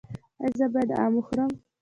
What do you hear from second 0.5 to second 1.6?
زه باید ام وخورم؟